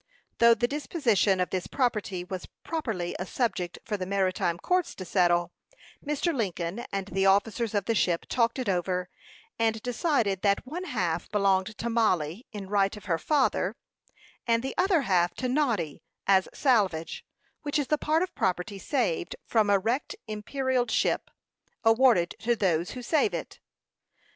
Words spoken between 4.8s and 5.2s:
to